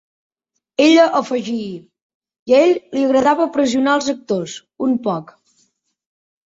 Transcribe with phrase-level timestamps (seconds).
[0.85, 1.59] Ella afegí:
[2.55, 5.33] "A ell li agradava pressionar als actors un poc".